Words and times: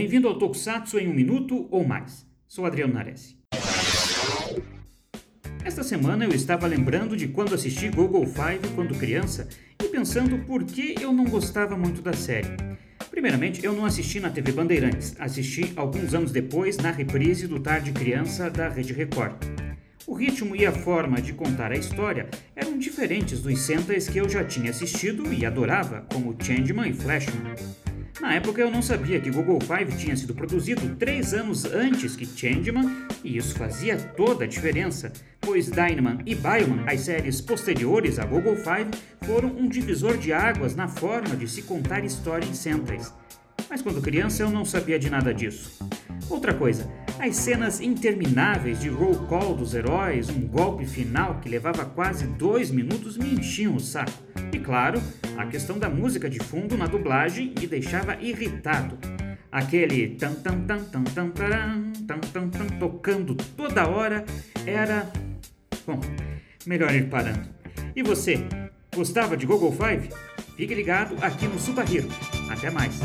Bem-vindo 0.00 0.28
ao 0.28 0.38
Tokusatsu 0.38 0.98
em 0.98 1.08
um 1.08 1.12
minuto 1.12 1.68
ou 1.70 1.86
mais. 1.86 2.26
Sou 2.48 2.64
Adriano 2.64 2.94
Nares. 2.94 3.36
Esta 5.62 5.82
semana 5.82 6.24
eu 6.24 6.30
estava 6.30 6.66
lembrando 6.66 7.14
de 7.14 7.28
quando 7.28 7.54
assisti 7.54 7.90
Google 7.90 8.24
Five 8.24 8.66
quando 8.74 8.98
criança 8.98 9.46
e 9.78 9.88
pensando 9.88 10.38
por 10.46 10.64
que 10.64 10.94
eu 10.98 11.12
não 11.12 11.26
gostava 11.26 11.76
muito 11.76 12.00
da 12.00 12.14
série. 12.14 12.48
Primeiramente, 13.10 13.62
eu 13.62 13.74
não 13.74 13.84
assisti 13.84 14.20
na 14.20 14.30
TV 14.30 14.52
Bandeirantes, 14.52 15.14
assisti 15.18 15.70
alguns 15.76 16.14
anos 16.14 16.32
depois 16.32 16.78
na 16.78 16.90
reprise 16.90 17.46
do 17.46 17.60
Tarde 17.60 17.92
Criança 17.92 18.48
da 18.48 18.70
Rede 18.70 18.94
Record. 18.94 19.34
O 20.06 20.14
ritmo 20.14 20.56
e 20.56 20.64
a 20.64 20.72
forma 20.72 21.20
de 21.20 21.34
contar 21.34 21.72
a 21.72 21.76
história 21.76 22.26
eram 22.56 22.78
diferentes 22.78 23.42
dos 23.42 23.60
Sentais 23.60 24.08
que 24.08 24.16
eu 24.16 24.26
já 24.30 24.42
tinha 24.42 24.70
assistido 24.70 25.30
e 25.30 25.44
adorava, 25.44 26.06
como 26.10 26.34
Changeman 26.42 26.88
e 26.88 26.94
Flashman. 26.94 27.89
Na 28.20 28.34
época 28.34 28.60
eu 28.60 28.70
não 28.70 28.82
sabia 28.82 29.18
que 29.18 29.30
Google 29.30 29.58
Five 29.60 29.96
tinha 29.96 30.14
sido 30.14 30.34
produzido 30.34 30.94
três 30.96 31.32
anos 31.32 31.64
antes 31.64 32.14
que 32.14 32.26
Changeman, 32.26 33.06
e 33.24 33.38
isso 33.38 33.54
fazia 33.54 33.96
toda 33.96 34.44
a 34.44 34.46
diferença, 34.46 35.10
pois 35.40 35.70
Dynaman 35.70 36.18
e 36.26 36.34
Bioman, 36.34 36.84
as 36.86 37.00
séries 37.00 37.40
posteriores 37.40 38.18
a 38.18 38.26
Google 38.26 38.56
Five, 38.56 38.90
foram 39.22 39.48
um 39.48 39.66
divisor 39.66 40.18
de 40.18 40.34
águas 40.34 40.76
na 40.76 40.86
forma 40.86 41.34
de 41.34 41.48
se 41.48 41.62
contar 41.62 42.04
história 42.04 42.46
em 42.46 42.52
Sentais. 42.52 43.10
Mas 43.70 43.80
quando 43.80 44.02
criança 44.02 44.42
eu 44.42 44.50
não 44.50 44.66
sabia 44.66 44.98
de 44.98 45.08
nada 45.08 45.32
disso. 45.32 45.78
Outra 46.28 46.52
coisa, 46.52 46.90
as 47.18 47.36
cenas 47.36 47.80
intermináveis 47.80 48.80
de 48.80 48.88
roll 48.88 49.26
call 49.28 49.54
dos 49.54 49.74
heróis, 49.74 50.28
um 50.28 50.46
golpe 50.46 50.84
final 50.84 51.40
que 51.40 51.48
levava 51.48 51.86
quase 51.86 52.26
dois 52.26 52.70
minutos 52.70 53.16
me 53.16 53.32
enchiam 53.34 53.76
o 53.76 53.80
saco. 53.80 54.29
E 54.52 54.58
claro, 54.58 55.00
a 55.36 55.46
questão 55.46 55.78
da 55.78 55.88
música 55.88 56.28
de 56.28 56.38
fundo 56.38 56.76
na 56.76 56.86
dublagem 56.86 57.54
me 57.58 57.66
deixava 57.66 58.16
irritado. 58.20 58.98
Aquele 59.50 60.16
tan 60.16 60.34
tan 60.34 60.66
tan 60.66 60.84
tan 60.84 61.04
tan 61.04 61.30
taran, 61.30 61.92
tan 62.06 62.20
tan 62.20 62.50
tan 62.50 62.68
tocando 62.78 63.34
toda 63.56 63.88
hora 63.88 64.24
era. 64.66 65.10
Bom, 65.86 66.00
melhor 66.66 66.94
ir 66.94 67.08
parando. 67.08 67.48
E 67.94 68.02
você, 68.02 68.38
gostava 68.94 69.36
de 69.36 69.46
Google 69.46 69.72
Five? 69.72 70.10
Fique 70.56 70.74
ligado 70.74 71.16
aqui 71.22 71.46
no 71.46 71.58
Super 71.58 71.84
Hero. 71.90 72.08
Até 72.50 72.70
mais! 72.70 73.00